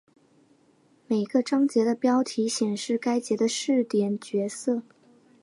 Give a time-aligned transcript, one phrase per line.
[1.05, 4.81] 每个章节的标题显示该节的视点角色。